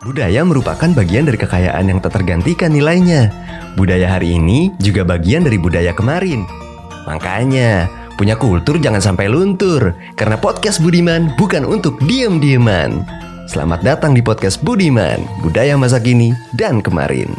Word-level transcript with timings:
Budaya 0.00 0.40
merupakan 0.48 0.88
bagian 0.96 1.28
dari 1.28 1.36
kekayaan 1.36 1.92
yang 1.92 2.00
tak 2.00 2.16
tergantikan 2.16 2.72
nilainya. 2.72 3.28
Budaya 3.76 4.16
hari 4.16 4.40
ini 4.40 4.72
juga 4.80 5.04
bagian 5.04 5.44
dari 5.44 5.60
budaya 5.60 5.92
kemarin. 5.92 6.48
Makanya, 7.04 7.84
punya 8.16 8.32
kultur 8.40 8.80
jangan 8.80 9.04
sampai 9.04 9.28
luntur. 9.28 9.92
Karena 10.16 10.40
podcast 10.40 10.80
Budiman 10.80 11.36
bukan 11.36 11.68
untuk 11.68 12.00
diem-dieman. 12.08 13.04
Selamat 13.44 13.84
datang 13.84 14.16
di 14.16 14.24
podcast 14.24 14.64
Budiman, 14.64 15.20
budaya 15.44 15.76
masa 15.76 16.00
kini 16.00 16.32
dan 16.56 16.80
kemarin. 16.80 17.36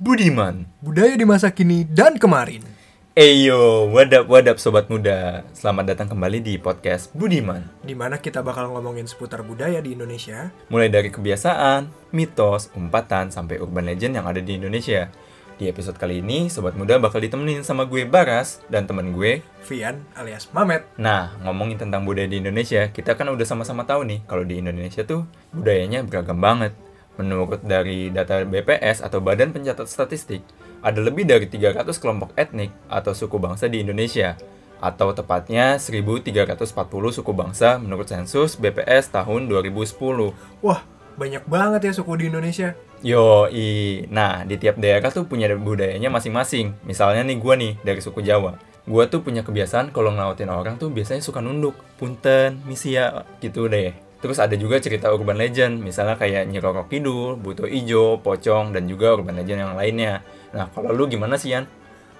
Budiman. 0.00 0.64
Budaya 0.80 1.12
di 1.20 1.28
masa 1.28 1.52
kini 1.52 1.84
dan 1.84 2.16
kemarin. 2.16 2.79
Eyo, 3.18 3.90
wadap 3.90 4.30
wadap 4.30 4.62
sobat 4.62 4.86
muda. 4.86 5.42
Selamat 5.50 5.90
datang 5.90 6.14
kembali 6.14 6.46
di 6.46 6.54
podcast 6.62 7.10
Budiman. 7.10 7.66
Di 7.82 7.98
mana 7.98 8.22
kita 8.22 8.38
bakal 8.38 8.70
ngomongin 8.70 9.10
seputar 9.10 9.42
budaya 9.42 9.82
di 9.82 9.98
Indonesia. 9.98 10.54
Mulai 10.70 10.94
dari 10.94 11.10
kebiasaan, 11.10 11.90
mitos, 12.14 12.70
umpatan, 12.78 13.34
sampai 13.34 13.58
urban 13.58 13.90
legend 13.90 14.14
yang 14.14 14.30
ada 14.30 14.38
di 14.38 14.54
Indonesia. 14.54 15.10
Di 15.58 15.66
episode 15.66 15.98
kali 15.98 16.22
ini, 16.22 16.46
sobat 16.54 16.78
muda 16.78 17.02
bakal 17.02 17.18
ditemenin 17.18 17.66
sama 17.66 17.90
gue 17.90 18.06
Baras 18.06 18.62
dan 18.70 18.86
temen 18.86 19.10
gue. 19.10 19.42
Vian 19.66 20.06
alias 20.14 20.46
Mamet. 20.54 20.86
Nah, 20.94 21.34
ngomongin 21.42 21.82
tentang 21.82 22.06
budaya 22.06 22.30
di 22.30 22.38
Indonesia, 22.38 22.94
kita 22.94 23.18
kan 23.18 23.26
udah 23.26 23.42
sama-sama 23.42 23.82
tahu 23.90 24.06
nih 24.06 24.22
kalau 24.30 24.46
di 24.46 24.62
Indonesia 24.62 25.02
tuh 25.02 25.26
budayanya 25.50 26.06
beragam 26.06 26.38
banget. 26.38 26.78
Menurut 27.18 27.58
dari 27.66 28.14
data 28.14 28.46
BPS 28.46 29.02
atau 29.02 29.18
Badan 29.18 29.50
Pencatat 29.50 29.90
Statistik, 29.90 30.46
ada 30.80 31.00
lebih 31.00 31.28
dari 31.28 31.46
300 31.46 31.86
kelompok 32.00 32.32
etnik 32.36 32.72
atau 32.88 33.12
suku 33.12 33.36
bangsa 33.36 33.68
di 33.68 33.84
Indonesia, 33.84 34.36
atau 34.80 35.12
tepatnya 35.12 35.76
1340 35.76 37.12
suku 37.12 37.32
bangsa 37.36 37.76
menurut 37.76 38.08
sensus 38.08 38.56
BPS 38.56 39.12
tahun 39.12 39.46
2010. 39.52 40.32
Wah, 40.64 40.80
banyak 41.20 41.44
banget 41.44 41.80
ya 41.84 41.92
suku 41.92 42.16
di 42.16 42.32
Indonesia. 42.32 42.72
Yo, 43.04 43.48
i. 43.52 44.04
Nah, 44.08 44.44
di 44.44 44.56
tiap 44.56 44.80
daerah 44.80 45.12
tuh 45.12 45.28
punya 45.28 45.48
budayanya 45.52 46.08
masing-masing. 46.08 46.76
Misalnya 46.84 47.24
nih 47.24 47.36
gue 47.36 47.54
nih 47.56 47.72
dari 47.84 48.00
suku 48.00 48.24
Jawa. 48.24 48.56
Gue 48.88 49.04
tuh 49.08 49.20
punya 49.20 49.44
kebiasaan 49.44 49.92
kalau 49.92 50.12
ngelautin 50.12 50.48
orang 50.48 50.80
tuh 50.80 50.88
biasanya 50.88 51.20
suka 51.20 51.44
nunduk. 51.44 51.76
Punten, 52.00 52.64
misia, 52.64 53.28
gitu 53.44 53.68
deh. 53.68 53.92
Terus 54.20 54.36
ada 54.36 54.52
juga 54.52 54.76
cerita 54.76 55.08
urban 55.08 55.40
legend, 55.40 55.80
misalnya 55.80 56.20
kayak 56.20 56.44
Nyi 56.44 56.60
Roro 56.60 56.84
Kidul, 56.84 57.40
Buto 57.40 57.64
Ijo, 57.64 58.20
Pocong, 58.20 58.76
dan 58.76 58.84
juga 58.84 59.16
urban 59.16 59.32
legend 59.40 59.64
yang 59.64 59.72
lainnya. 59.76 60.20
Nah, 60.50 60.66
kalau 60.68 60.90
lu 60.90 61.06
gimana 61.06 61.34
sih, 61.34 61.54
Yan? 61.54 61.64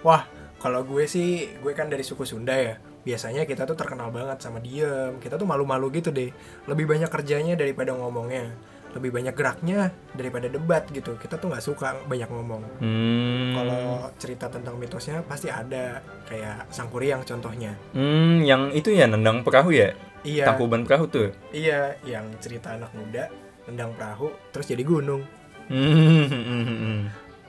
Wah, 0.00 0.24
kalau 0.56 0.82
gue 0.82 1.04
sih, 1.04 1.50
gue 1.58 1.72
kan 1.72 1.88
dari 1.88 2.02
suku 2.02 2.22
Sunda 2.22 2.54
ya. 2.54 2.76
Biasanya 3.00 3.48
kita 3.48 3.64
tuh 3.64 3.74
terkenal 3.74 4.12
banget 4.12 4.38
sama 4.38 4.60
diem. 4.60 5.16
Kita 5.18 5.34
tuh 5.34 5.48
malu-malu 5.48 5.88
gitu 5.90 6.12
deh. 6.12 6.28
Lebih 6.68 6.84
banyak 6.86 7.08
kerjanya 7.08 7.56
daripada 7.56 7.96
ngomongnya. 7.96 8.52
Lebih 8.90 9.14
banyak 9.14 9.32
geraknya 9.32 9.88
daripada 10.12 10.50
debat 10.50 10.82
gitu. 10.90 11.16
Kita 11.16 11.38
tuh 11.38 11.48
nggak 11.48 11.64
suka 11.64 11.94
banyak 12.04 12.28
ngomong. 12.28 12.60
Hmm, 12.82 13.54
Kalau 13.56 13.82
cerita 14.18 14.50
tentang 14.52 14.76
mitosnya 14.76 15.22
pasti 15.24 15.48
ada. 15.48 16.02
Kayak 16.28 16.68
Sangkuriang 16.68 17.24
contohnya. 17.24 17.72
hmm, 17.94 18.44
yang 18.44 18.68
itu 18.74 18.92
ya 18.92 19.06
nendang 19.08 19.40
perahu 19.42 19.72
ya? 19.72 19.94
Iya, 20.20 20.44
Tangkuban 20.44 20.84
perahu 20.84 21.08
tuh. 21.08 21.32
iya, 21.48 21.96
yang 22.04 22.28
cerita 22.44 22.76
anak 22.76 22.92
muda 22.92 23.32
nendang 23.64 23.96
perahu 23.96 24.28
terus 24.52 24.68
jadi 24.68 24.84
gunung. 24.84 25.24
Hmm, 25.72 27.08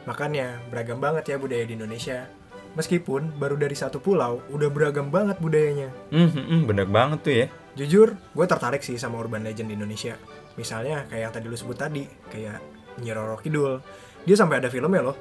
Makanya 0.09 0.61
beragam 0.69 0.97
banget 0.97 1.33
ya 1.33 1.37
budaya 1.37 1.63
di 1.65 1.77
Indonesia. 1.77 2.25
Meskipun 2.71 3.35
baru 3.35 3.59
dari 3.59 3.75
satu 3.75 3.99
pulau, 3.99 4.39
udah 4.47 4.71
beragam 4.71 5.11
banget 5.11 5.35
budayanya. 5.43 5.91
hmm, 6.09 6.29
hmm, 6.31 6.45
hmm, 6.47 6.61
bener 6.71 6.87
banget 6.87 7.19
tuh 7.19 7.33
ya. 7.35 7.45
Jujur, 7.75 8.15
gue 8.15 8.45
tertarik 8.47 8.79
sih 8.83 8.95
sama 8.95 9.19
urban 9.19 9.43
legend 9.43 9.71
di 9.71 9.75
Indonesia. 9.75 10.15
Misalnya 10.55 11.03
kayak 11.11 11.21
yang 11.27 11.33
tadi 11.35 11.45
lu 11.51 11.57
sebut 11.59 11.75
tadi, 11.75 12.07
kayak 12.31 12.63
Nyi 13.03 13.11
Roro 13.11 13.35
Kidul. 13.39 13.83
Dia 14.23 14.35
sampai 14.39 14.63
ada 14.63 14.71
filmnya 14.71 15.03
loh. 15.03 15.17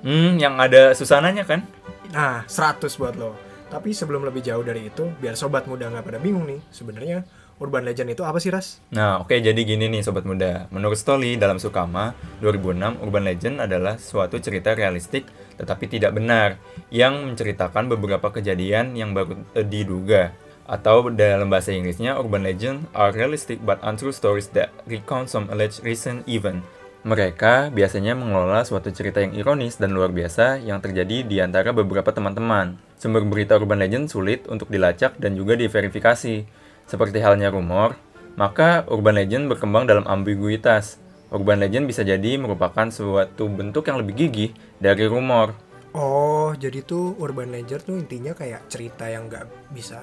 Hmm, 0.00 0.40
yang 0.40 0.56
ada 0.56 0.96
susananya 0.96 1.44
kan? 1.44 1.64
Nah, 2.12 2.44
100 2.48 2.88
buat 2.96 3.14
lo. 3.16 3.36
Tapi 3.68 3.92
sebelum 3.92 4.24
lebih 4.24 4.40
jauh 4.40 4.64
dari 4.64 4.88
itu, 4.88 5.12
biar 5.20 5.36
sobat 5.36 5.68
muda 5.68 5.92
nggak 5.92 6.04
pada 6.08 6.20
bingung 6.20 6.48
nih, 6.48 6.60
sebenarnya 6.72 7.20
urban 7.58 7.84
legend 7.86 8.14
itu 8.14 8.22
apa 8.22 8.38
sih, 8.38 8.50
Ras? 8.50 8.82
Nah, 8.94 9.22
oke 9.22 9.34
jadi 9.38 9.58
gini 9.58 9.90
nih 9.90 10.02
sobat 10.02 10.26
muda. 10.26 10.66
Menurut 10.74 10.98
Stoli 10.98 11.38
dalam 11.38 11.58
Sukama 11.58 12.14
2006, 12.42 13.02
urban 13.02 13.24
legend 13.26 13.56
adalah 13.62 13.98
suatu 13.98 14.38
cerita 14.38 14.74
realistik 14.74 15.26
tetapi 15.58 15.90
tidak 15.90 16.14
benar 16.14 16.56
yang 16.88 17.26
menceritakan 17.26 17.90
beberapa 17.90 18.30
kejadian 18.30 18.94
yang 18.94 19.12
baru 19.12 19.42
eh, 19.58 19.66
diduga. 19.66 20.32
Atau 20.68 21.10
dalam 21.10 21.48
bahasa 21.48 21.72
Inggrisnya, 21.72 22.20
urban 22.20 22.44
legend 22.44 22.86
are 22.92 23.10
realistic 23.10 23.58
but 23.64 23.80
untrue 23.80 24.12
stories 24.12 24.52
that 24.52 24.70
recount 24.84 25.26
some 25.32 25.48
alleged 25.48 25.80
recent 25.82 26.22
event. 26.28 26.60
Mereka 27.08 27.72
biasanya 27.72 28.12
mengelola 28.12 28.68
suatu 28.68 28.92
cerita 28.92 29.24
yang 29.24 29.32
ironis 29.32 29.80
dan 29.80 29.96
luar 29.96 30.12
biasa 30.12 30.60
yang 30.60 30.84
terjadi 30.84 31.24
di 31.24 31.40
antara 31.40 31.72
beberapa 31.72 32.12
teman-teman. 32.12 32.76
Sumber 33.00 33.24
berita 33.24 33.56
urban 33.56 33.80
legend 33.80 34.12
sulit 34.12 34.44
untuk 34.50 34.68
dilacak 34.68 35.16
dan 35.16 35.32
juga 35.32 35.56
diverifikasi. 35.56 36.67
Seperti 36.88 37.20
halnya 37.20 37.52
rumor, 37.52 38.00
maka 38.40 38.88
urban 38.88 39.20
legend 39.20 39.52
berkembang 39.52 39.84
dalam 39.84 40.08
ambiguitas. 40.08 40.96
Urban 41.28 41.60
legend 41.60 41.84
bisa 41.84 42.00
jadi 42.00 42.40
merupakan 42.40 42.88
suatu 42.88 43.44
bentuk 43.52 43.84
yang 43.84 44.00
lebih 44.00 44.16
gigih 44.16 44.50
dari 44.80 45.04
rumor. 45.04 45.52
Oh, 45.92 46.56
jadi 46.56 46.80
tuh 46.80 47.12
urban 47.20 47.52
legend 47.52 47.84
tuh 47.84 48.00
intinya 48.00 48.32
kayak 48.32 48.64
cerita 48.72 49.04
yang 49.04 49.28
nggak 49.28 49.44
bisa 49.68 50.00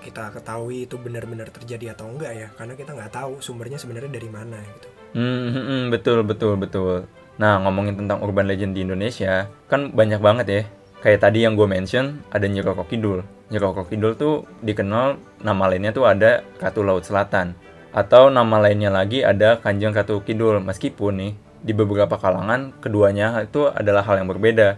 kita 0.00 0.32
ketahui 0.32 0.88
itu 0.88 0.96
benar-benar 0.96 1.52
terjadi 1.52 1.92
atau 1.92 2.08
enggak 2.08 2.32
ya, 2.32 2.48
karena 2.56 2.72
kita 2.72 2.96
nggak 2.96 3.12
tahu 3.12 3.32
sumbernya 3.44 3.76
sebenarnya 3.76 4.08
dari 4.08 4.30
mana 4.32 4.56
gitu. 4.56 4.88
Hmm, 5.12 5.52
hmm, 5.52 5.64
hmm, 5.64 5.82
betul, 5.92 6.18
betul, 6.24 6.54
betul. 6.56 7.04
Nah, 7.36 7.60
ngomongin 7.62 8.00
tentang 8.00 8.24
urban 8.24 8.48
legend 8.48 8.72
di 8.72 8.84
Indonesia, 8.86 9.50
kan 9.68 9.92
banyak 9.92 10.20
banget 10.24 10.46
ya. 10.48 10.62
Kayak 11.04 11.28
tadi 11.28 11.44
yang 11.44 11.54
gue 11.54 11.68
mention, 11.68 12.24
ada 12.32 12.48
Nyi 12.48 12.64
Roro 12.64 12.82
Kidul. 12.88 13.22
Nyi 13.48 13.56
Roro 13.56 13.88
Kidul 13.88 14.12
tuh 14.20 14.44
dikenal 14.60 15.16
nama 15.40 15.64
lainnya 15.72 15.96
tuh 15.96 16.04
ada 16.04 16.44
Ratu 16.60 16.84
Laut 16.84 17.00
Selatan. 17.00 17.56
Atau 17.96 18.28
nama 18.28 18.60
lainnya 18.60 18.92
lagi 18.92 19.24
ada 19.24 19.56
Kanjeng 19.56 19.96
Ratu 19.96 20.20
Kidul. 20.20 20.60
Meskipun 20.60 21.12
nih, 21.16 21.32
di 21.64 21.72
beberapa 21.72 22.20
kalangan, 22.20 22.76
keduanya 22.84 23.40
itu 23.40 23.72
adalah 23.72 24.04
hal 24.04 24.20
yang 24.20 24.28
berbeda. 24.28 24.76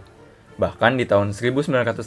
Bahkan 0.55 0.95
di 0.95 1.03
tahun 1.03 1.35
1985, 1.35 1.99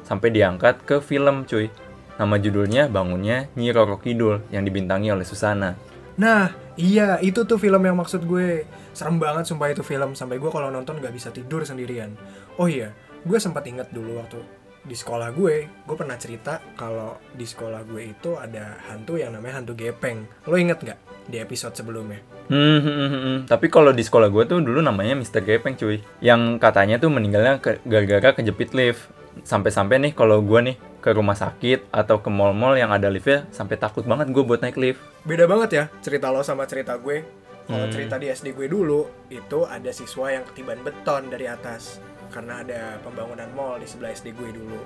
sampai 0.00 0.28
diangkat 0.32 0.80
ke 0.88 0.96
film 1.04 1.44
cuy. 1.44 1.68
Nama 2.16 2.36
judulnya 2.40 2.88
Bangunnya 2.88 3.52
Nyi 3.52 3.72
Roro 3.76 4.00
Kidul 4.00 4.40
yang 4.48 4.64
dibintangi 4.64 5.12
oleh 5.12 5.28
Susana. 5.28 5.76
Nah, 6.16 6.52
iya 6.80 7.20
itu 7.20 7.44
tuh 7.44 7.60
film 7.60 7.84
yang 7.84 8.00
maksud 8.00 8.24
gue. 8.24 8.64
Serem 8.96 9.20
banget 9.20 9.44
sumpah 9.44 9.68
itu 9.72 9.84
film 9.84 10.16
sampai 10.16 10.40
gue 10.40 10.48
kalau 10.48 10.72
nonton 10.72 11.00
nggak 11.00 11.12
bisa 11.12 11.28
tidur 11.28 11.64
sendirian. 11.64 12.16
Oh 12.56 12.68
iya, 12.68 12.92
gue 13.24 13.36
sempat 13.40 13.64
inget 13.68 13.88
dulu 13.92 14.20
waktu 14.20 14.59
di 14.80 14.96
sekolah 14.96 15.28
gue, 15.30 15.56
gue 15.68 15.96
pernah 15.96 16.16
cerita 16.16 16.58
kalau 16.72 17.20
di 17.30 17.44
sekolah 17.44 17.84
gue 17.84 18.10
itu 18.10 18.34
ada 18.34 18.80
hantu 18.86 19.16
yang 19.16 19.30
namanya 19.30 19.60
hantu 19.60 19.76
gepeng. 19.76 20.24
Lo 20.44 20.56
inget 20.56 20.80
nggak 20.80 20.98
di 21.26 21.36
episode 21.36 21.76
sebelumnya? 21.76 22.24
Hmm, 22.48 22.80
hmm, 22.80 22.96
hmm, 22.96 23.10
hmm. 23.14 23.38
tapi 23.46 23.68
kalau 23.68 23.92
di 23.92 24.00
sekolah 24.00 24.26
gue 24.26 24.42
tuh 24.44 24.58
dulu 24.58 24.80
namanya 24.80 25.14
Mr. 25.14 25.40
Gepeng 25.40 25.76
cuy. 25.76 26.00
Yang 26.18 26.58
katanya 26.58 26.96
tuh 26.96 27.06
meninggalnya 27.08 27.60
ke- 27.60 27.78
gara-gara 27.84 28.34
kejepit 28.34 28.72
lift. 28.72 29.06
Sampai-sampai 29.40 30.00
nih 30.00 30.12
kalau 30.12 30.42
gue 30.42 30.58
nih 30.60 30.76
ke 30.98 31.14
rumah 31.14 31.32
sakit 31.32 31.88
atau 31.88 32.18
ke 32.18 32.28
mall-mall 32.28 32.74
yang 32.74 32.90
ada 32.90 33.06
liftnya 33.06 33.46
sampai 33.48 33.78
takut 33.78 34.02
banget 34.02 34.28
gue 34.28 34.42
buat 34.42 34.58
naik 34.58 34.74
lift. 34.74 35.00
Beda 35.22 35.46
banget 35.46 35.70
ya 35.70 35.84
cerita 36.00 36.28
lo 36.28 36.42
sama 36.42 36.66
cerita 36.66 36.96
gue. 36.96 37.22
Kalau 37.62 37.86
Hmm. 37.86 37.94
cerita 37.94 38.18
di 38.18 38.26
SD 38.26 38.50
gue 38.50 38.66
dulu, 38.66 39.06
itu 39.30 39.62
ada 39.62 39.94
siswa 39.94 40.26
yang 40.26 40.42
ketiban 40.42 40.82
beton 40.82 41.30
dari 41.30 41.46
atas. 41.46 42.02
Karena 42.30 42.62
ada 42.62 42.96
pembangunan 43.02 43.50
mall 43.52 43.82
di 43.82 43.86
sebelah 43.90 44.14
SD 44.14 44.32
gue 44.38 44.54
dulu. 44.54 44.80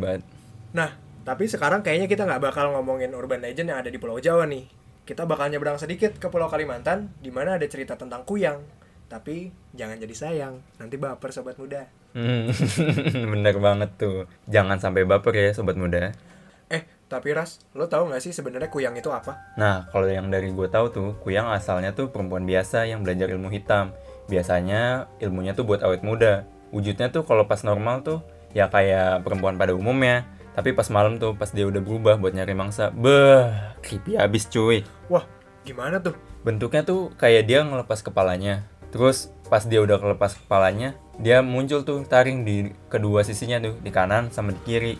Banget. 0.00 0.24
Nah, 0.72 0.90
tapi 1.22 1.46
sekarang 1.46 1.86
kayaknya 1.86 2.10
kita 2.10 2.26
nggak 2.26 2.42
bakal 2.42 2.74
ngomongin 2.74 3.14
urban 3.14 3.38
legend 3.38 3.70
yang 3.70 3.78
ada 3.78 3.92
di 3.92 4.00
Pulau 4.00 4.18
Jawa 4.18 4.48
nih. 4.48 4.66
Kita 5.06 5.28
bakal 5.28 5.52
nyebrang 5.54 5.78
sedikit 5.78 6.18
ke 6.18 6.26
Pulau 6.32 6.50
Kalimantan, 6.50 7.14
di 7.22 7.30
mana 7.30 7.58
ada 7.60 7.66
cerita 7.70 7.94
tentang 7.94 8.26
kuyang. 8.26 8.58
Tapi 9.06 9.52
jangan 9.76 10.00
jadi 10.00 10.14
sayang, 10.16 10.54
nanti 10.80 10.96
baper 10.96 11.30
sobat 11.30 11.60
muda. 11.60 11.84
Hmm, 12.16 12.48
bener 13.36 13.56
banget 13.60 13.90
tuh. 14.00 14.24
Jangan 14.48 14.80
sampai 14.80 15.04
baper 15.04 15.36
ya 15.36 15.52
sobat 15.52 15.76
muda. 15.76 16.16
Eh, 16.72 16.82
tapi 17.12 17.36
Ras, 17.36 17.60
lo 17.76 17.84
tahu 17.92 18.08
nggak 18.08 18.24
sih 18.24 18.32
sebenarnya 18.32 18.72
kuyang 18.72 18.96
itu 18.96 19.12
apa? 19.12 19.52
Nah, 19.60 19.84
kalau 19.92 20.08
yang 20.08 20.32
dari 20.32 20.48
gue 20.48 20.68
tahu 20.72 20.86
tuh, 20.88 21.08
Kuyang 21.20 21.52
asalnya 21.52 21.92
tuh 21.92 22.08
perempuan 22.08 22.48
biasa 22.48 22.88
yang 22.88 23.04
belajar 23.04 23.28
ilmu 23.28 23.52
hitam. 23.52 23.92
Biasanya 24.32 25.12
ilmunya 25.20 25.52
tuh 25.52 25.68
buat 25.68 25.84
awet 25.84 26.00
muda. 26.00 26.48
Wujudnya 26.72 27.12
tuh 27.12 27.22
kalau 27.22 27.44
pas 27.44 27.60
normal 27.62 28.00
tuh 28.00 28.24
ya 28.56 28.72
kayak 28.72 29.22
perempuan 29.22 29.60
pada 29.60 29.76
umumnya. 29.76 30.24
Tapi 30.52 30.76
pas 30.76 30.84
malam 30.92 31.16
tuh, 31.16 31.32
pas 31.32 31.48
dia 31.48 31.64
udah 31.64 31.80
berubah 31.80 32.20
buat 32.20 32.36
nyari 32.36 32.52
mangsa, 32.52 32.92
beh, 32.92 33.80
creepy 33.80 34.20
abis 34.20 34.52
cuy. 34.52 34.84
Wah, 35.08 35.24
gimana 35.64 35.96
tuh? 35.96 36.12
Bentuknya 36.44 36.84
tuh 36.84 37.08
kayak 37.16 37.48
dia 37.48 37.64
ngelepas 37.64 38.04
kepalanya. 38.04 38.68
Terus 38.92 39.32
pas 39.48 39.64
dia 39.64 39.80
udah 39.80 39.96
kelepas 39.96 40.36
kepalanya, 40.36 40.92
dia 41.16 41.40
muncul 41.40 41.80
tuh 41.88 42.04
taring 42.04 42.44
di 42.44 42.68
kedua 42.92 43.24
sisinya 43.24 43.56
tuh, 43.64 43.80
di 43.80 43.88
kanan 43.88 44.28
sama 44.28 44.52
di 44.52 44.60
kiri. 44.68 44.94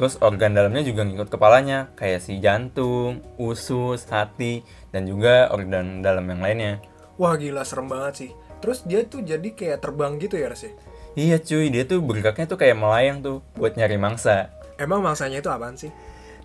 Terus 0.00 0.16
organ 0.24 0.56
dalamnya 0.56 0.80
juga 0.80 1.04
ngikut 1.04 1.28
kepalanya, 1.28 1.92
kayak 2.00 2.24
si 2.24 2.40
jantung, 2.40 3.20
usus, 3.36 4.08
hati, 4.08 4.64
dan 4.88 5.04
juga 5.04 5.52
organ 5.52 6.00
dalam 6.00 6.24
yang 6.32 6.40
lainnya. 6.40 6.80
Wah 7.20 7.36
gila 7.36 7.62
serem 7.62 7.92
banget 7.92 8.14
sih. 8.24 8.30
Terus 8.62 8.84
dia 8.86 9.02
tuh 9.06 9.24
jadi 9.24 9.48
kayak 9.54 9.82
terbang 9.82 10.18
gitu 10.20 10.36
ya 10.38 10.52
ya? 10.52 10.72
Iya 11.14 11.38
cuy, 11.38 11.70
dia 11.70 11.86
tuh 11.86 12.02
bergeraknya 12.02 12.46
tuh 12.50 12.58
kayak 12.58 12.74
melayang 12.74 13.22
tuh 13.22 13.38
buat 13.54 13.78
nyari 13.78 13.94
mangsa. 13.94 14.50
Emang 14.74 14.98
mangsanya 14.98 15.38
itu 15.38 15.46
apaan 15.46 15.78
sih? 15.78 15.94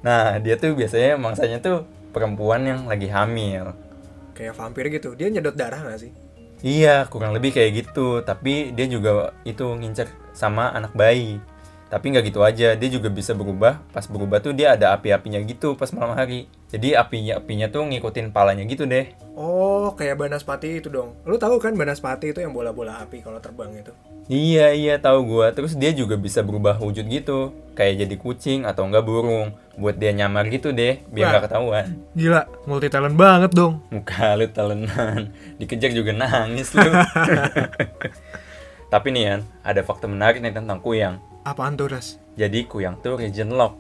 Nah, 0.06 0.38
dia 0.38 0.56
tuh 0.56 0.77
biasanya 0.77 1.17
mangsanya 1.17 1.57
tuh 1.57 1.89
perempuan 2.13 2.61
yang 2.63 2.85
lagi 2.85 3.09
hamil. 3.09 3.73
Kayak 4.38 4.53
vampir 4.56 4.88
gitu. 4.94 5.17
Dia 5.17 5.33
nyedot 5.33 5.57
darah 5.57 5.81
gak 5.81 6.06
sih? 6.06 6.11
Iya, 6.61 7.09
kurang 7.09 7.33
lebih 7.33 7.51
kayak 7.56 7.71
gitu. 7.81 8.21
Tapi 8.21 8.71
dia 8.77 8.85
juga 8.85 9.33
itu 9.44 9.65
ngincer 9.73 10.07
sama 10.38 10.69
anak 10.69 10.94
bayi. 10.94 11.41
Tapi 11.89 12.13
nggak 12.13 12.25
gitu 12.30 12.45
aja, 12.45 12.77
dia 12.77 12.89
juga 12.94 13.09
bisa 13.09 13.33
berubah. 13.33 13.81
Pas 13.89 14.06
berubah 14.06 14.38
tuh 14.38 14.53
dia 14.53 14.77
ada 14.77 14.94
api-apinya 14.94 15.41
gitu 15.41 15.74
pas 15.74 15.89
malam 15.89 16.13
hari. 16.13 16.45
Jadi 16.69 16.94
apinya-apinya 16.94 17.74
tuh 17.74 17.89
ngikutin 17.89 18.30
palanya 18.30 18.62
gitu 18.69 18.86
deh. 18.86 19.09
Oh, 19.33 19.89
kayak 19.97 20.21
Banaspati 20.21 20.77
itu 20.77 20.94
dong. 20.94 21.18
Lu 21.25 21.41
tahu 21.41 21.57
kan 21.57 21.74
Banaspati 21.74 22.30
itu 22.30 22.45
yang 22.45 22.53
bola-bola 22.53 23.01
api 23.01 23.25
kalau 23.25 23.41
terbang 23.41 23.74
itu? 23.74 23.89
Iya 24.30 24.77
iya 24.77 25.01
tahu 25.01 25.25
gua. 25.25 25.50
Terus 25.50 25.74
dia 25.74 25.89
juga 25.89 26.13
bisa 26.13 26.45
berubah 26.45 26.77
wujud 26.77 27.09
gitu, 27.09 27.57
kayak 27.74 28.06
jadi 28.06 28.15
kucing 28.21 28.69
atau 28.69 28.85
enggak 28.85 29.01
burung. 29.01 29.57
Buat 29.74 29.97
dia 29.97 30.13
nyamar 30.13 30.45
gitu 30.53 30.69
deh, 30.69 31.01
biar 31.09 31.33
nggak 31.33 31.50
ketahuan. 31.50 31.97
Gila, 32.13 32.45
multi 32.69 32.94
talent 32.94 33.18
banget 33.18 33.50
dong. 33.57 33.81
Muka 33.89 34.38
lu 34.38 34.45
talenan, 34.53 35.33
dikejar 35.57 35.89
juga 35.89 36.13
nangis 36.13 36.69
lu. 36.77 36.85
Tapi 38.94 39.07
nih 39.09 39.24
Yan, 39.25 39.42
ada 39.65 39.81
fakta 39.81 40.06
menarik 40.06 40.45
nih 40.45 40.53
tentang 40.53 40.77
kuyang. 40.77 41.18
Apaan 41.50 41.74
tuh, 41.74 41.90
Ras? 41.90 42.22
Jadi 42.38 42.69
kuyang 42.69 43.01
tuh 43.01 43.18
region 43.18 43.50
lock. 43.50 43.74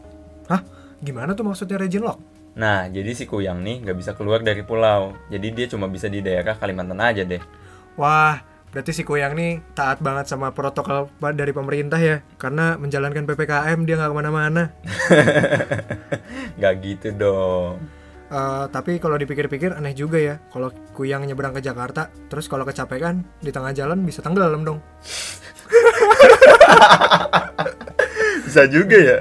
Hah? 0.49 0.65
Gimana 1.05 1.37
tuh 1.37 1.45
maksudnya 1.45 1.77
region 1.77 2.01
lock? 2.01 2.17
Nah, 2.57 2.89
jadi 2.89 3.13
si 3.13 3.29
kuyang 3.29 3.61
nih 3.61 3.85
nggak 3.85 3.97
bisa 4.01 4.11
keluar 4.17 4.41
dari 4.41 4.65
pulau. 4.65 5.13
Jadi 5.29 5.53
dia 5.53 5.65
cuma 5.69 5.85
bisa 5.85 6.09
di 6.09 6.25
daerah 6.25 6.57
Kalimantan 6.57 6.97
aja 6.97 7.21
deh. 7.21 7.39
Wah, 7.99 8.39
berarti 8.71 8.95
si 8.95 9.03
Kuyang 9.03 9.35
nih 9.35 9.59
taat 9.75 9.99
banget 9.99 10.31
sama 10.31 10.55
protokol 10.55 11.11
dari 11.35 11.51
pemerintah 11.51 11.99
ya. 11.99 12.23
Karena 12.39 12.79
menjalankan 12.79 13.27
PPKM 13.27 13.79
dia 13.83 13.95
nggak 13.99 14.09
ke 14.09 14.17
mana-mana. 14.17 14.63
Nggak 16.57 16.73
gitu 16.79 17.07
dong. 17.11 17.98
Eh, 18.29 18.65
tapi 18.69 18.97
kalau 18.97 19.15
dipikir-pikir 19.15 19.73
aneh 19.73 19.91
juga 19.91 20.15
ya. 20.15 20.35
Kalau 20.47 20.69
Kuyang 20.93 21.25
nyebrang 21.25 21.51
ke 21.51 21.59
Jakarta, 21.59 22.07
terus 22.29 22.45
kalau 22.45 22.61
kecapekan 22.61 23.25
di 23.41 23.49
tengah 23.49 23.73
jalan 23.73 23.97
bisa 24.01 24.21
tenggelam 24.21 24.61
dong. 24.61 24.79
Bisa 28.45 28.65
juga 28.65 28.97
ya? 28.97 29.19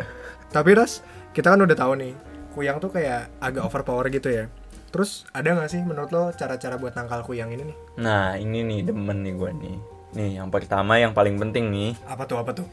Tapi 0.49 0.71
Ras, 0.73 1.05
kita 1.31 1.53
kan 1.53 1.61
udah 1.61 1.77
tahu 1.77 1.93
nih, 1.97 2.13
Kuyang 2.53 2.81
tuh 2.81 2.89
kayak 2.89 3.29
agak 3.39 3.63
overpower 3.63 4.09
gitu 4.09 4.29
ya. 4.29 4.45
Terus 4.89 5.29
ada 5.31 5.53
nggak 5.53 5.69
sih 5.69 5.81
menurut 5.85 6.09
lo 6.09 6.23
cara-cara 6.33 6.77
buat 6.77 6.93
nangkal 6.93 7.21
Kuyang 7.23 7.53
ini 7.53 7.63
nih? 7.69 7.77
Nah, 8.01 8.35
ini 8.37 8.65
nih 8.65 8.81
demen 8.89 9.21
nih 9.21 9.33
gua 9.37 9.53
nih. 9.53 9.77
Nih, 10.17 10.41
yang 10.41 10.49
pertama 10.49 10.97
yang 10.97 11.13
paling 11.13 11.37
penting 11.37 11.69
nih, 11.69 11.93
Apa 12.09 12.25
tuh 12.25 12.41
apa 12.41 12.51
tuh? 12.57 12.65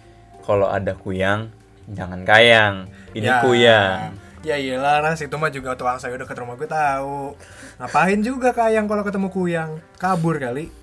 kalau 0.42 0.70
ada 0.70 0.94
kuyang, 0.96 1.52
jangan 1.92 2.24
kayang. 2.24 2.88
Ini 3.12 3.28
Ya. 3.28 3.42
kuyang. 3.44 4.16
Ya 4.46 4.62
iyalah 4.62 5.02
Ras, 5.02 5.26
itu 5.26 5.34
mah 5.42 5.50
juga 5.50 5.74
tukang 5.74 5.98
sayur 5.98 6.22
dekat 6.22 6.38
rumah 6.38 6.54
gue 6.54 6.70
tahu. 6.70 7.34
Ngapain 7.82 8.22
juga 8.22 8.54
Kayang 8.54 8.86
kalau 8.86 9.02
ketemu 9.02 9.34
Kuyang? 9.34 9.72
Kabur 9.98 10.38
kali. 10.38 10.70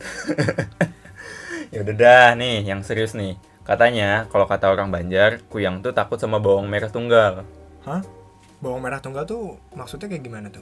Ya 1.72 1.80
udah 1.80 1.96
dah 1.96 2.28
nih, 2.36 2.68
yang 2.68 2.84
serius 2.84 3.16
nih. 3.16 3.40
Katanya, 3.64 4.28
kalau 4.28 4.44
kata 4.44 4.68
orang 4.68 4.92
Banjar, 4.92 5.40
kuyang 5.48 5.80
tuh 5.80 5.96
takut 5.96 6.20
sama 6.20 6.36
bawang 6.36 6.68
merah 6.68 6.92
tunggal. 6.92 7.48
Hah? 7.88 8.04
Bawang 8.60 8.84
merah 8.84 9.00
tunggal 9.00 9.24
tuh 9.24 9.56
maksudnya 9.72 10.12
kayak 10.12 10.20
gimana 10.20 10.52
tuh? 10.52 10.60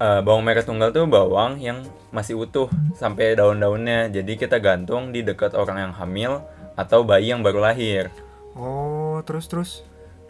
Eh, 0.00 0.20
bawang 0.24 0.48
merah 0.48 0.64
tunggal 0.64 0.88
tuh 0.88 1.04
bawang 1.04 1.60
yang 1.60 1.84
masih 2.16 2.40
utuh 2.40 2.72
sampai 2.96 3.36
daun-daunnya. 3.36 4.08
Jadi 4.08 4.40
kita 4.40 4.56
gantung 4.56 5.12
di 5.12 5.20
dekat 5.20 5.52
orang 5.52 5.84
yang 5.84 5.92
hamil 5.92 6.40
atau 6.80 7.04
bayi 7.04 7.28
yang 7.28 7.44
baru 7.44 7.68
lahir. 7.68 8.08
Oh, 8.56 9.20
terus 9.28 9.52
terus. 9.52 9.84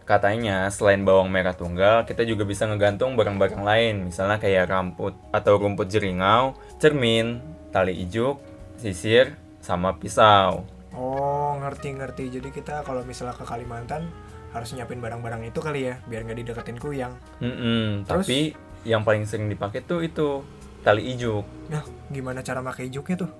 Katanya 0.09 0.73
selain 0.73 1.05
bawang 1.05 1.29
merah 1.29 1.53
tunggal, 1.53 2.09
kita 2.09 2.25
juga 2.25 2.49
bisa 2.49 2.65
ngegantung 2.65 3.13
barang-barang 3.13 3.61
lain, 3.61 4.09
misalnya 4.09 4.41
kayak 4.41 4.73
rambut 4.73 5.13
atau 5.37 5.61
rumput 5.61 5.93
jeringau, 5.93 6.57
cermin, 6.81 7.45
tali 7.69 7.93
ijuk, 8.09 8.41
sisir, 8.81 9.37
sama 9.61 10.01
pisau. 10.01 10.65
Oh, 10.97 11.61
ngerti-ngerti. 11.61 12.41
Jadi 12.41 12.49
kita 12.49 12.89
kalau 12.89 13.05
misalnya 13.05 13.37
ke 13.37 13.45
Kalimantan 13.45 14.09
harus 14.57 14.73
nyiapin 14.73 14.97
barang-barang 14.97 15.53
itu 15.53 15.61
kali 15.61 15.93
ya, 15.93 16.01
biar 16.09 16.25
nggak 16.25 16.41
dideketin 16.41 16.81
Kuyang. 16.81 17.13
Mm-mm, 17.45 18.09
Terus? 18.09 18.25
tapi 18.25 18.57
yang 18.89 19.05
paling 19.05 19.29
sering 19.29 19.53
dipakai 19.53 19.85
tuh 19.85 20.01
itu 20.01 20.41
tali 20.81 21.05
ijuk. 21.13 21.45
Nah, 21.69 21.85
gimana 22.09 22.41
cara 22.41 22.65
pakai 22.65 22.89
ijuknya 22.89 23.29
tuh? 23.29 23.31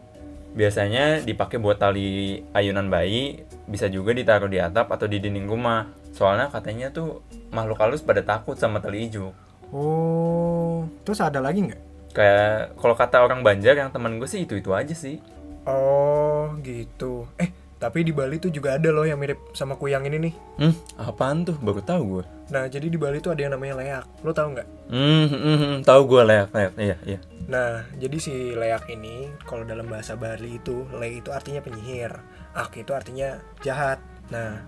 Biasanya 0.53 1.25
dipakai 1.25 1.57
buat 1.57 1.81
tali 1.81 2.45
ayunan 2.53 2.93
bayi, 2.93 3.41
bisa 3.65 3.89
juga 3.89 4.13
ditaruh 4.13 4.53
di 4.53 4.61
atap 4.61 4.93
atau 4.93 5.09
di 5.09 5.17
dinding 5.17 5.49
rumah. 5.49 5.89
Soalnya 6.13 6.51
katanya 6.51 6.91
tuh 6.91 7.23
makhluk 7.55 7.79
halus 7.79 8.03
pada 8.03 8.25
takut 8.25 8.59
sama 8.59 8.83
tali 8.83 9.07
ijuk. 9.07 9.33
Oh, 9.69 10.89
terus 11.05 11.21
ada 11.21 11.39
lagi 11.39 11.69
nggak? 11.69 11.83
Kayak 12.17 12.75
kalau 12.81 12.95
kata 12.97 13.21
orang 13.21 13.45
Banjar 13.45 13.77
yang 13.77 13.93
teman 13.93 14.17
gue 14.17 14.29
sih 14.29 14.49
itu-itu 14.49 14.73
aja 14.73 14.97
sih. 14.97 15.21
Oh, 15.69 16.57
gitu. 16.65 17.29
Eh, 17.37 17.53
tapi 17.79 18.03
di 18.03 18.11
Bali 18.11 18.41
tuh 18.41 18.51
juga 18.51 18.81
ada 18.81 18.89
loh 18.91 19.05
yang 19.05 19.21
mirip 19.21 19.53
sama 19.53 19.77
Kuyang 19.77 20.03
ini 20.09 20.19
nih. 20.19 20.35
Hmm, 20.59 20.75
apaan 20.99 21.45
tuh? 21.45 21.55
Baru 21.61 21.85
tahu 21.85 22.03
gue. 22.19 22.25
Nah, 22.49 22.65
jadi 22.67 22.89
di 22.89 22.97
Bali 22.97 23.21
tuh 23.21 23.37
ada 23.37 23.45
yang 23.45 23.53
namanya 23.53 23.79
leak. 23.79 24.05
Lo 24.25 24.33
tau 24.33 24.49
nggak? 24.51 24.67
Hmm, 24.89 25.25
hmm, 25.29 25.57
hmm, 25.61 25.77
tahu 25.85 26.01
gue 26.09 26.23
leak, 26.25 26.49
leak. 26.57 26.73
Iya, 26.75 26.97
iya. 27.05 27.19
Nah, 27.47 27.85
jadi 28.01 28.17
si 28.17 28.35
leak 28.57 28.89
ini 28.89 29.29
kalau 29.45 29.69
dalam 29.69 29.87
bahasa 29.87 30.17
Bali 30.17 30.57
itu 30.59 30.89
le 30.97 31.21
itu 31.21 31.31
artinya 31.31 31.61
penyihir, 31.61 32.17
ak 32.57 32.73
itu 32.81 32.91
artinya 32.97 33.39
jahat. 33.61 34.01
Nah, 34.33 34.65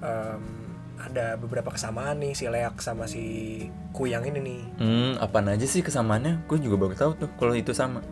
em, 0.00 0.42
ada 1.00 1.40
beberapa 1.40 1.72
kesamaan 1.72 2.20
nih 2.20 2.32
si 2.36 2.44
leak 2.46 2.78
sama 2.84 3.08
si 3.08 3.24
kuyang 3.96 4.28
ini 4.28 4.40
nih. 4.40 4.62
Hmm, 4.76 5.12
apaan 5.16 5.48
aja 5.48 5.64
sih 5.64 5.80
kesamaannya? 5.80 6.44
Gue 6.44 6.60
juga 6.60 6.76
baru 6.76 6.94
tahu 6.94 7.12
tuh 7.16 7.30
kalau 7.40 7.56
itu 7.56 7.72
sama. 7.72 8.04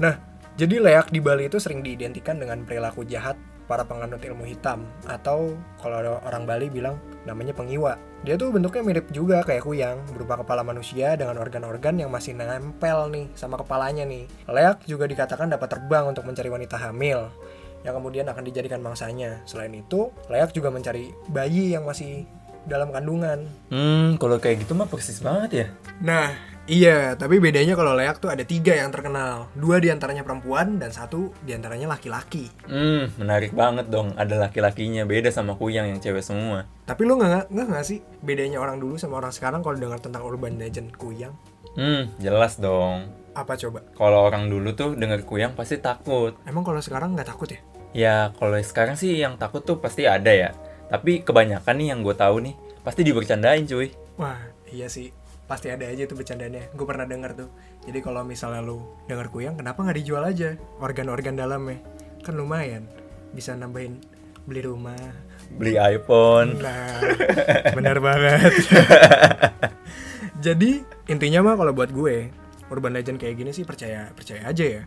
Nah, 0.00 0.16
jadi 0.56 0.80
leak 0.80 1.12
di 1.12 1.20
Bali 1.20 1.48
itu 1.48 1.60
sering 1.60 1.84
diidentikan 1.84 2.40
dengan 2.40 2.64
perilaku 2.64 3.04
jahat 3.04 3.36
para 3.70 3.86
penganut 3.86 4.20
ilmu 4.20 4.44
hitam 4.44 4.84
atau 5.08 5.56
kalau 5.80 6.20
orang 6.26 6.44
Bali 6.44 6.68
bilang 6.68 6.98
namanya 7.24 7.54
pengiwa. 7.54 7.96
Dia 8.22 8.38
tuh 8.38 8.54
bentuknya 8.54 8.82
mirip 8.86 9.06
juga 9.10 9.42
kayak 9.42 9.66
kuyang, 9.66 9.98
berupa 10.14 10.38
kepala 10.38 10.62
manusia 10.62 11.18
dengan 11.18 11.38
organ-organ 11.40 11.98
yang 11.98 12.10
masih 12.10 12.36
nempel 12.38 13.10
nih 13.10 13.26
sama 13.34 13.58
kepalanya 13.58 14.06
nih. 14.06 14.28
Leak 14.46 14.86
juga 14.86 15.08
dikatakan 15.08 15.50
dapat 15.50 15.72
terbang 15.72 16.06
untuk 16.06 16.26
mencari 16.26 16.50
wanita 16.52 16.78
hamil 16.78 17.32
yang 17.82 17.94
kemudian 17.98 18.26
akan 18.26 18.42
dijadikan 18.46 18.80
mangsanya. 18.82 19.42
Selain 19.46 19.72
itu, 19.74 20.10
leak 20.30 20.54
juga 20.54 20.70
mencari 20.70 21.10
bayi 21.30 21.74
yang 21.74 21.86
masih 21.86 22.26
dalam 22.66 22.94
kandungan. 22.94 23.46
Hmm, 23.70 24.18
kalau 24.18 24.38
kayak 24.38 24.62
gitu 24.66 24.72
mah 24.78 24.86
persis 24.86 25.18
banget 25.18 25.50
ya. 25.50 25.66
Nah, 25.98 26.30
iya, 26.70 27.18
tapi 27.18 27.42
bedanya 27.42 27.74
kalau 27.74 27.98
leak 27.98 28.22
tuh 28.22 28.30
ada 28.30 28.46
tiga 28.46 28.78
yang 28.78 28.94
terkenal. 28.94 29.50
Dua 29.58 29.82
di 29.82 29.90
antaranya 29.90 30.22
perempuan 30.22 30.78
dan 30.78 30.94
satu 30.94 31.34
di 31.42 31.54
antaranya 31.54 31.90
laki-laki. 31.90 32.46
Hmm, 32.70 33.10
menarik 33.18 33.50
banget 33.50 33.90
dong. 33.90 34.14
Ada 34.14 34.48
laki-lakinya 34.48 35.02
beda 35.02 35.34
sama 35.34 35.58
kuyang 35.58 35.90
yang 35.90 35.98
cewek 35.98 36.22
semua. 36.22 36.70
Tapi 36.86 37.02
lu 37.02 37.18
nggak 37.18 37.50
nggak 37.50 37.66
nggak 37.66 37.84
sih 37.86 37.98
bedanya 38.22 38.62
orang 38.62 38.78
dulu 38.78 38.94
sama 38.98 39.18
orang 39.18 39.34
sekarang 39.34 39.60
kalau 39.66 39.74
dengar 39.78 39.98
tentang 39.98 40.22
urban 40.22 40.58
legend 40.58 40.94
kuyang? 40.94 41.34
Hmm, 41.74 42.12
jelas 42.20 42.60
dong. 42.60 43.21
Apa 43.32 43.56
coba? 43.56 43.80
Kalau 43.96 44.28
orang 44.28 44.52
dulu 44.52 44.76
tuh 44.76 44.92
denger 44.92 45.24
kuyang 45.24 45.56
pasti 45.56 45.80
takut. 45.80 46.36
Emang 46.44 46.64
kalau 46.64 46.80
sekarang 46.84 47.16
nggak 47.16 47.28
takut 47.32 47.48
ya? 47.48 47.60
Ya, 47.92 48.16
kalau 48.36 48.56
sekarang 48.60 48.96
sih 48.96 49.20
yang 49.20 49.36
takut 49.36 49.64
tuh 49.64 49.80
pasti 49.80 50.08
ada 50.08 50.32
ya. 50.32 50.52
Tapi 50.88 51.24
kebanyakan 51.24 51.76
nih 51.76 51.88
yang 51.92 52.00
gue 52.04 52.12
tahu 52.12 52.44
nih, 52.44 52.54
pasti 52.84 53.00
dibercandain 53.04 53.64
cuy. 53.64 53.92
Wah, 54.20 54.36
iya 54.68 54.88
sih. 54.88 55.12
Pasti 55.48 55.68
ada 55.72 55.88
aja 55.88 56.04
tuh 56.04 56.16
bercandanya. 56.16 56.68
Gue 56.72 56.84
pernah 56.84 57.08
denger 57.08 57.32
tuh. 57.36 57.48
Jadi 57.84 57.98
kalau 58.04 58.24
misalnya 58.24 58.60
lu 58.64 58.84
denger 59.08 59.28
kuyang, 59.32 59.56
kenapa 59.56 59.84
nggak 59.84 59.98
dijual 60.00 60.24
aja 60.24 60.56
organ-organ 60.80 61.36
dalamnya? 61.36 61.80
Kan 62.24 62.36
lumayan. 62.36 62.88
Bisa 63.32 63.56
nambahin 63.56 64.00
beli 64.44 64.64
rumah. 64.64 65.00
Beli 65.52 65.76
iPhone. 65.76 66.60
Nah, 66.60 67.00
benar 67.76 68.00
banget. 68.00 68.52
Jadi 70.44 70.80
intinya 71.12 71.44
mah 71.44 71.54
kalau 71.60 71.72
buat 71.76 71.92
gue, 71.92 72.32
urban 72.72 72.96
legend 72.96 73.20
kayak 73.20 73.36
gini 73.36 73.52
sih 73.52 73.68
percaya 73.68 74.08
percaya 74.16 74.48
aja 74.48 74.64
ya. 74.64 74.82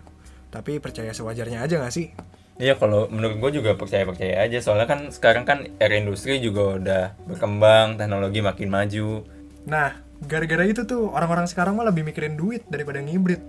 Tapi 0.49 0.81
percaya 0.81 1.13
sewajarnya 1.13 1.61
aja 1.61 1.77
nggak 1.77 1.93
sih? 1.93 2.09
Iya, 2.55 2.79
kalau 2.79 3.11
menurut 3.11 3.43
gue 3.43 3.59
juga 3.59 3.75
percaya-percaya 3.75 4.39
aja. 4.39 4.63
Soalnya 4.63 4.87
kan 4.87 5.11
sekarang 5.11 5.43
kan 5.43 5.67
era 5.75 5.99
industri 5.99 6.39
juga 6.39 6.79
udah 6.79 7.03
berkembang, 7.27 7.99
teknologi 7.99 8.39
makin 8.39 8.71
maju. 8.71 9.27
Nah, 9.67 9.91
gara-gara 10.23 10.63
itu 10.63 10.87
tuh 10.87 11.11
orang-orang 11.11 11.51
sekarang 11.51 11.75
mah 11.75 11.83
lebih 11.91 12.07
mikirin 12.07 12.39
duit 12.39 12.63
daripada 12.71 13.03
ngibrit. 13.03 13.43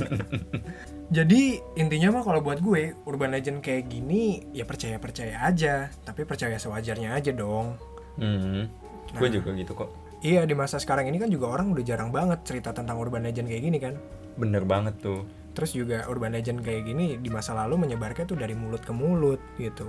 Jadi 1.16 1.60
intinya 1.76 2.16
mah 2.16 2.22
kalau 2.24 2.40
buat 2.40 2.62
gue 2.62 2.96
urban 3.04 3.34
legend 3.34 3.60
kayak 3.60 3.90
gini 3.92 4.48
ya 4.56 4.64
percaya-percaya 4.64 5.44
aja, 5.44 5.92
tapi 6.06 6.24
percaya 6.24 6.56
sewajarnya 6.56 7.12
aja 7.12 7.36
dong. 7.36 7.76
Hmm. 8.16 8.64
Gue 9.12 9.28
juga 9.28 9.52
gitu 9.52 9.76
kok. 9.76 9.90
Iya 10.20 10.44
di 10.44 10.52
masa 10.52 10.76
sekarang 10.76 11.08
ini 11.08 11.16
kan 11.16 11.32
juga 11.32 11.48
orang 11.48 11.72
udah 11.72 11.80
jarang 11.80 12.12
banget 12.12 12.44
cerita 12.44 12.76
tentang 12.76 13.00
urban 13.00 13.24
legend 13.24 13.48
kayak 13.48 13.62
gini 13.64 13.78
kan. 13.80 13.96
Bener 14.36 14.68
banget 14.68 15.00
tuh. 15.00 15.24
Terus 15.56 15.72
juga 15.72 16.04
urban 16.12 16.36
legend 16.36 16.60
kayak 16.60 16.84
gini 16.84 17.16
di 17.16 17.28
masa 17.32 17.56
lalu 17.56 17.88
menyebarnya 17.88 18.28
tuh 18.28 18.36
dari 18.36 18.52
mulut 18.52 18.84
ke 18.84 18.92
mulut 18.92 19.40
gitu. 19.56 19.88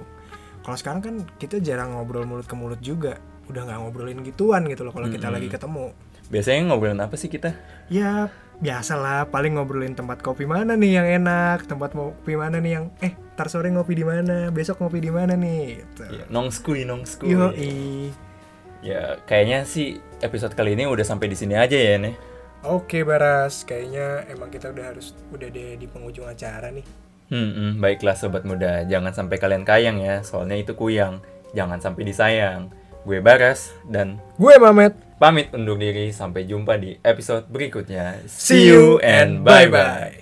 Kalau 0.64 0.78
sekarang 0.80 1.02
kan 1.04 1.16
kita 1.36 1.60
jarang 1.60 2.00
ngobrol 2.00 2.24
mulut 2.24 2.48
ke 2.48 2.56
mulut 2.56 2.80
juga. 2.80 3.20
Udah 3.52 3.68
nggak 3.68 3.80
ngobrolin 3.84 4.24
gituan 4.24 4.64
gitu 4.72 4.88
loh 4.88 4.96
kalau 4.96 5.12
kita 5.12 5.28
lagi 5.28 5.52
ketemu. 5.52 5.92
Biasanya 6.32 6.62
ngobrolin 6.72 7.04
apa 7.04 7.16
sih 7.20 7.28
kita? 7.28 7.52
Ya 7.92 8.32
biasalah 8.62 9.28
paling 9.34 9.58
ngobrolin 9.58 9.98
tempat 9.98 10.24
kopi 10.24 10.48
mana 10.48 10.80
nih 10.80 11.02
yang 11.02 11.08
enak, 11.20 11.68
tempat 11.68 11.92
kopi 11.92 12.40
mana 12.40 12.62
nih 12.64 12.72
yang 12.80 12.86
eh 13.04 13.18
tar 13.36 13.52
sore 13.52 13.68
ngopi 13.74 14.00
di 14.00 14.06
mana, 14.08 14.48
besok 14.54 14.80
ngopi 14.80 15.02
di 15.04 15.12
mana 15.12 15.34
nih 15.36 15.82
gitu. 15.84 16.04
Ya, 16.08 16.24
nongskui, 16.32 16.88
nongskui. 16.88 17.36
Yoi. 17.36 17.74
Ya, 18.86 19.18
kayaknya 19.26 19.66
sih 19.66 20.00
episode 20.22 20.54
kali 20.54 20.74
ini 20.78 20.86
udah 20.88 21.06
sampai 21.06 21.28
di 21.30 21.38
sini 21.38 21.58
aja 21.58 21.76
ya, 21.76 21.98
nih. 21.98 22.16
Oke 22.62 23.02
Baras, 23.02 23.66
kayaknya 23.66 24.30
emang 24.30 24.54
kita 24.54 24.70
udah 24.70 24.94
harus 24.94 25.18
udah 25.34 25.50
deh 25.50 25.82
di 25.82 25.90
penghujung 25.90 26.30
acara 26.30 26.70
nih. 26.70 26.86
Hmm, 27.34 27.52
hmm, 27.58 27.72
baiklah 27.82 28.14
sobat 28.14 28.46
muda, 28.46 28.86
jangan 28.86 29.16
sampai 29.16 29.42
kalian 29.42 29.66
kayang 29.66 29.98
ya, 29.98 30.22
soalnya 30.22 30.62
itu 30.62 30.78
kuyang. 30.78 31.24
Jangan 31.58 31.82
sampai 31.84 32.04
disayang. 32.08 32.72
Gue 33.02 33.18
Baras 33.18 33.74
dan 33.90 34.22
Gue 34.38 34.62
Mamet. 34.62 34.94
pamit 35.18 35.50
undur 35.54 35.78
diri 35.78 36.14
sampai 36.14 36.46
jumpa 36.46 36.78
di 36.78 36.98
episode 37.02 37.50
berikutnya. 37.50 38.22
See 38.30 38.70
you 38.70 39.02
and 39.02 39.42
bye 39.42 39.70
bye. 39.70 40.14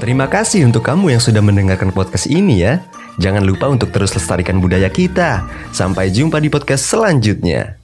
Terima 0.00 0.28
kasih 0.28 0.68
untuk 0.68 0.84
kamu 0.84 1.16
yang 1.16 1.22
sudah 1.22 1.40
mendengarkan 1.40 1.92
podcast 1.92 2.28
ini 2.28 2.60
ya. 2.60 2.84
Jangan 3.20 3.46
lupa 3.46 3.70
untuk 3.70 3.94
terus 3.94 4.12
lestarikan 4.12 4.58
budaya 4.58 4.90
kita. 4.90 5.48
Sampai 5.70 6.12
jumpa 6.12 6.42
di 6.42 6.52
podcast 6.52 6.88
selanjutnya. 6.88 7.83